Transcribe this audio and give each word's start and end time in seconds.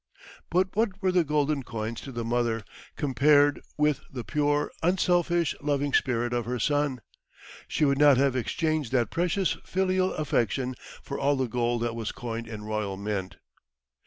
But 0.49 0.75
what 0.75 0.99
were 1.03 1.11
the 1.11 1.23
golden 1.23 1.61
coins 1.61 2.01
to 2.01 2.11
the 2.11 2.25
mother, 2.25 2.63
compared 2.95 3.61
with 3.77 4.01
the 4.11 4.23
pure, 4.23 4.71
unselfish, 4.81 5.53
loving 5.61 5.93
spirit 5.93 6.33
of 6.33 6.45
her 6.45 6.57
son? 6.57 7.01
She 7.67 7.85
would 7.85 7.99
not 7.99 8.17
have 8.17 8.35
exchanged 8.35 8.91
that 8.93 9.11
precious 9.11 9.57
filial 9.63 10.11
affection 10.15 10.73
for 11.03 11.19
all 11.19 11.35
the 11.35 11.47
gold 11.47 11.83
that 11.83 11.95
was 11.95 12.11
coined 12.11 12.47
in 12.47 12.63
royal 12.63 12.97
mint. 12.97 13.35